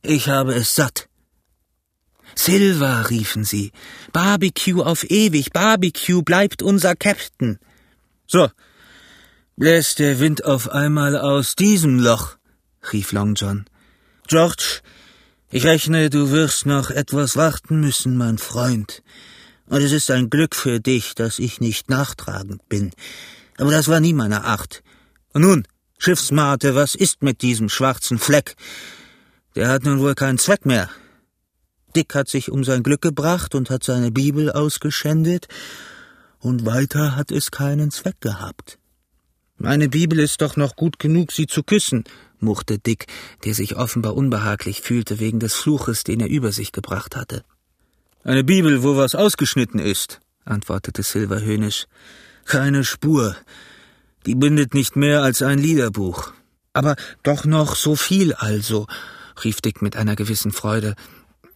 Ich 0.00 0.30
habe 0.30 0.54
es 0.54 0.74
satt. 0.74 1.10
Silver, 2.34 3.10
riefen 3.10 3.44
sie. 3.44 3.70
Barbecue 4.14 4.82
auf 4.82 5.04
ewig, 5.10 5.52
Barbecue 5.52 6.22
bleibt 6.22 6.62
unser 6.62 6.92
Käpt'n. 6.92 7.58
So, 8.26 8.48
bläst 9.58 9.98
der 9.98 10.20
Wind 10.20 10.42
auf 10.42 10.70
einmal 10.70 11.14
aus 11.14 11.54
diesem 11.54 11.98
Loch, 11.98 12.38
rief 12.94 13.12
Long 13.12 13.34
John. 13.34 13.66
George, 14.26 14.80
ich 15.50 15.66
rechne, 15.66 16.08
du 16.08 16.30
wirst 16.30 16.64
noch 16.64 16.90
etwas 16.90 17.36
warten 17.36 17.80
müssen, 17.80 18.16
mein 18.16 18.38
Freund. 18.38 19.02
Und 19.66 19.82
es 19.82 19.92
ist 19.92 20.10
ein 20.10 20.30
Glück 20.30 20.54
für 20.54 20.80
dich, 20.80 21.14
dass 21.14 21.38
ich 21.38 21.60
nicht 21.60 21.90
nachtragend 21.90 22.66
bin. 22.70 22.92
Aber 23.58 23.70
das 23.70 23.88
war 23.88 24.00
nie 24.00 24.14
meine 24.14 24.44
Art. 24.44 24.82
Und 25.34 25.42
nun, 25.42 25.66
Schiffsmate, 25.98 26.74
was 26.74 26.94
ist 26.94 27.22
mit 27.22 27.42
diesem 27.42 27.68
schwarzen 27.68 28.18
Fleck? 28.18 28.54
Der 29.56 29.68
hat 29.68 29.84
nun 29.84 29.98
wohl 30.00 30.14
keinen 30.14 30.38
Zweck 30.38 30.64
mehr. 30.64 30.88
Dick 31.94 32.14
hat 32.14 32.28
sich 32.28 32.50
um 32.50 32.64
sein 32.64 32.82
Glück 32.82 33.02
gebracht 33.02 33.54
und 33.54 33.70
hat 33.70 33.82
seine 33.82 34.10
Bibel 34.10 34.52
ausgeschändet, 34.52 35.48
und 36.40 36.64
weiter 36.64 37.16
hat 37.16 37.32
es 37.32 37.50
keinen 37.50 37.90
Zweck 37.90 38.20
gehabt. 38.20 38.78
Meine 39.56 39.88
Bibel 39.88 40.20
ist 40.20 40.40
doch 40.40 40.56
noch 40.56 40.76
gut 40.76 41.00
genug, 41.00 41.32
sie 41.32 41.48
zu 41.48 41.64
küssen, 41.64 42.04
murrte 42.38 42.78
Dick, 42.78 43.06
der 43.44 43.54
sich 43.54 43.74
offenbar 43.74 44.14
unbehaglich 44.14 44.82
fühlte 44.82 45.18
wegen 45.18 45.40
des 45.40 45.54
Fluches, 45.54 46.04
den 46.04 46.20
er 46.20 46.28
über 46.28 46.52
sich 46.52 46.70
gebracht 46.70 47.16
hatte. 47.16 47.42
Eine 48.22 48.44
Bibel, 48.44 48.84
wo 48.84 48.96
was 48.96 49.16
ausgeschnitten 49.16 49.80
ist, 49.80 50.20
antwortete 50.44 51.02
Silver 51.02 51.40
höhnisch. 51.40 51.86
Keine 52.48 52.82
Spur. 52.82 53.36
Die 54.24 54.34
bindet 54.34 54.72
nicht 54.72 54.96
mehr 54.96 55.22
als 55.22 55.42
ein 55.42 55.58
Liederbuch. 55.58 56.32
Aber 56.72 56.96
doch 57.22 57.44
noch 57.44 57.76
so 57.76 57.94
viel 57.94 58.32
also, 58.32 58.86
rief 59.44 59.60
Dick 59.60 59.82
mit 59.82 59.96
einer 59.96 60.16
gewissen 60.16 60.50
Freude. 60.50 60.94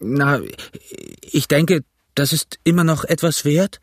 Na, 0.00 0.38
ich 1.22 1.48
denke, 1.48 1.82
das 2.14 2.34
ist 2.34 2.58
immer 2.62 2.84
noch 2.84 3.04
etwas 3.04 3.46
wert? 3.46 3.80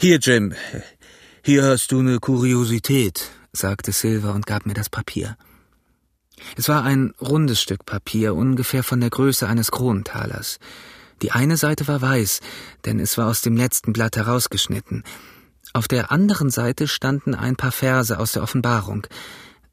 Hier, 0.00 0.18
Jim, 0.20 0.54
hier 1.44 1.64
hast 1.64 1.92
du 1.92 1.98
eine 1.98 2.18
Kuriosität, 2.18 3.30
sagte 3.52 3.92
Silver 3.92 4.32
und 4.32 4.46
gab 4.46 4.64
mir 4.64 4.74
das 4.74 4.88
Papier. 4.88 5.36
Es 6.56 6.66
war 6.66 6.82
ein 6.82 7.12
rundes 7.20 7.60
Stück 7.60 7.84
Papier, 7.84 8.34
ungefähr 8.34 8.82
von 8.82 9.00
der 9.00 9.10
Größe 9.10 9.46
eines 9.46 9.70
Kronentalers. 9.70 10.58
Die 11.20 11.30
eine 11.30 11.58
Seite 11.58 11.86
war 11.88 12.00
weiß, 12.00 12.40
denn 12.86 12.98
es 13.00 13.18
war 13.18 13.28
aus 13.28 13.42
dem 13.42 13.54
letzten 13.54 13.92
Blatt 13.92 14.16
herausgeschnitten. 14.16 15.04
Auf 15.72 15.88
der 15.88 16.12
anderen 16.12 16.50
Seite 16.50 16.86
standen 16.86 17.34
ein 17.34 17.56
paar 17.56 17.72
Verse 17.72 18.18
aus 18.18 18.32
der 18.32 18.42
Offenbarung, 18.42 19.06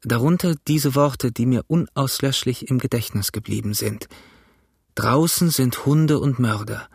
darunter 0.02 0.54
diese 0.66 0.94
Worte, 0.94 1.30
die 1.30 1.46
mir 1.46 1.62
unauslöschlich 1.66 2.68
im 2.68 2.78
Gedächtnis 2.78 3.32
geblieben 3.32 3.74
sind. 3.74 4.08
Draußen 4.94 5.50
sind 5.50 5.84
Hunde 5.84 6.18
und 6.18 6.38
Mörder. 6.38 6.88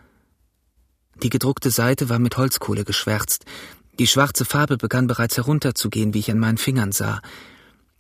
Die 1.22 1.30
gedruckte 1.30 1.72
Seite 1.72 2.10
war 2.10 2.20
mit 2.20 2.36
Holzkohle 2.38 2.84
geschwärzt. 2.84 3.46
Die 4.00 4.08
schwarze 4.08 4.44
Farbe 4.44 4.78
begann 4.78 5.08
bereits 5.08 5.38
herunterzugehen, 5.38 6.14
wie 6.14 6.20
ich 6.20 6.32
an 6.32 6.40
meinen 6.40 6.58
Fingern 6.58 6.92
sah. 6.92 7.22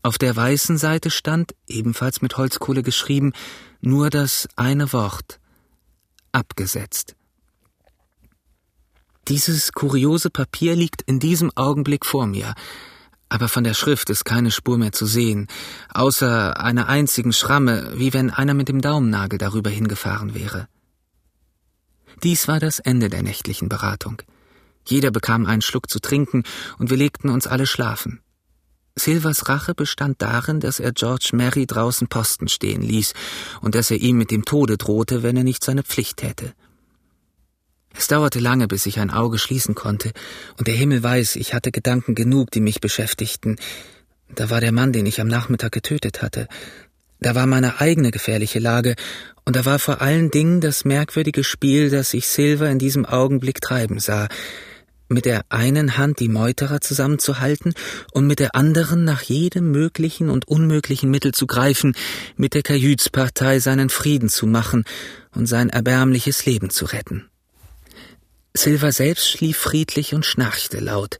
Auf 0.03 0.17
der 0.17 0.35
weißen 0.35 0.77
Seite 0.77 1.09
stand, 1.09 1.55
ebenfalls 1.67 2.21
mit 2.21 2.37
Holzkohle 2.37 2.83
geschrieben, 2.83 3.33
nur 3.81 4.09
das 4.09 4.47
eine 4.55 4.91
Wort 4.91 5.39
abgesetzt. 6.31 7.15
Dieses 9.27 9.71
kuriose 9.71 10.29
Papier 10.29 10.75
liegt 10.75 11.01
in 11.01 11.19
diesem 11.19 11.51
Augenblick 11.55 12.05
vor 12.05 12.27
mir, 12.27 12.53
aber 13.27 13.47
von 13.47 13.63
der 13.63 13.73
Schrift 13.73 14.11
ist 14.11 14.23
keine 14.23 14.51
Spur 14.51 14.77
mehr 14.77 14.91
zu 14.91 15.07
sehen, 15.07 15.47
außer 15.91 16.59
einer 16.59 16.87
einzigen 16.87 17.33
Schramme, 17.33 17.91
wie 17.95 18.13
wenn 18.13 18.29
einer 18.29 18.53
mit 18.53 18.69
dem 18.69 18.81
Daumennagel 18.81 19.39
darüber 19.39 19.71
hingefahren 19.71 20.35
wäre. 20.35 20.67
Dies 22.21 22.47
war 22.47 22.59
das 22.59 22.77
Ende 22.77 23.09
der 23.09 23.23
nächtlichen 23.23 23.67
Beratung. 23.67 24.21
Jeder 24.87 25.09
bekam 25.09 25.47
einen 25.47 25.63
Schluck 25.63 25.89
zu 25.89 25.99
trinken, 25.99 26.43
und 26.77 26.91
wir 26.91 26.97
legten 26.97 27.29
uns 27.29 27.47
alle 27.47 27.65
schlafen. 27.65 28.21
Silvers 28.95 29.49
Rache 29.49 29.73
bestand 29.73 30.21
darin, 30.21 30.59
dass 30.59 30.79
er 30.79 30.93
George 30.93 31.31
Mary 31.33 31.65
draußen 31.65 32.07
Posten 32.07 32.47
stehen 32.47 32.83
ließ 32.83 33.13
und 33.61 33.73
dass 33.73 33.89
er 33.89 33.97
ihm 33.97 34.17
mit 34.17 34.29
dem 34.29 34.45
Tode 34.45 34.77
drohte, 34.77 35.23
wenn 35.23 35.35
er 35.35 35.43
nicht 35.43 35.63
seine 35.63 35.81
Pflicht 35.81 36.17
täte. 36.17 36.53
Es 37.97 38.07
dauerte 38.07 38.39
lange, 38.39 38.67
bis 38.67 38.85
ich 38.85 38.99
ein 38.99 39.09
Auge 39.09 39.37
schließen 39.37 39.73
konnte, 39.75 40.11
und 40.57 40.67
der 40.67 40.75
Himmel 40.75 41.01
weiß, 41.01 41.37
ich 41.37 41.53
hatte 41.53 41.71
Gedanken 41.71 42.13
genug, 42.13 42.51
die 42.51 42.61
mich 42.61 42.81
beschäftigten. 42.81 43.55
Da 44.33 44.49
war 44.49 44.59
der 44.59 44.71
Mann, 44.71 44.91
den 44.91 45.05
ich 45.05 45.21
am 45.21 45.27
Nachmittag 45.27 45.71
getötet 45.71 46.21
hatte. 46.21 46.47
Da 47.19 47.35
war 47.35 47.47
meine 47.47 47.79
eigene 47.79 48.11
gefährliche 48.11 48.59
Lage, 48.59 48.95
und 49.45 49.55
da 49.55 49.63
war 49.63 49.79
vor 49.79 50.01
allen 50.01 50.31
Dingen 50.31 50.59
das 50.59 50.85
merkwürdige 50.85 51.43
Spiel, 51.43 51.89
das 51.89 52.13
ich 52.13 52.27
Silver 52.27 52.69
in 52.69 52.79
diesem 52.79 53.05
Augenblick 53.05 53.61
treiben 53.61 53.99
sah, 53.99 54.27
mit 55.07 55.25
der 55.25 55.43
einen 55.49 55.97
Hand 55.97 56.19
die 56.19 56.29
Meuterer 56.29 56.81
zusammenzuhalten 56.81 57.73
und 58.11 58.25
mit 58.25 58.39
der 58.39 58.55
anderen 58.55 59.03
nach 59.03 59.21
jedem 59.21 59.71
möglichen 59.71 60.29
und 60.29 60.47
unmöglichen 60.47 61.11
Mittel 61.11 61.31
zu 61.31 61.45
greifen, 61.45 61.95
mit 62.37 62.55
der 62.55 62.63
Kajütspartei 62.63 63.59
seinen 63.59 63.89
Frieden 63.89 64.29
zu 64.29 64.47
machen 64.47 64.83
und 65.35 65.45
sein 65.45 65.69
erbärmliches 65.69 66.45
Leben 66.45 66.71
zu 66.71 66.85
retten. 66.85 67.29
Silver 68.55 68.91
selbst 68.91 69.29
schlief 69.29 69.57
friedlich 69.57 70.13
und 70.13 70.25
schnarchte 70.25 70.79
laut, 70.79 71.17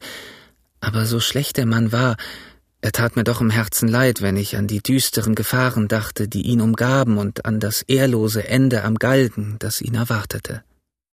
aber 0.80 1.06
so 1.06 1.20
schlecht 1.20 1.56
der 1.56 1.66
Mann 1.66 1.92
war, 1.92 2.16
er 2.80 2.92
tat 2.92 3.16
mir 3.16 3.24
doch 3.24 3.40
im 3.40 3.50
Herzen 3.50 3.88
leid, 3.88 4.22
wenn 4.22 4.36
ich 4.36 4.56
an 4.56 4.66
die 4.66 4.82
düsteren 4.82 5.34
Gefahren 5.34 5.88
dachte, 5.88 6.28
die 6.28 6.42
ihn 6.42 6.60
umgaben 6.60 7.18
und 7.18 7.44
an 7.44 7.58
das 7.58 7.82
ehrlose 7.82 8.46
Ende 8.46 8.84
am 8.84 8.96
Galgen, 8.96 9.56
das 9.58 9.80
ihn 9.80 9.94
erwartete. 9.94 10.62